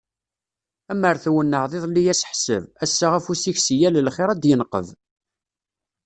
[0.91, 4.87] Amer twennɛeḍ iḍelli aseḥseb, ass-a afus-ik si yal lxir ad d-yenqeb.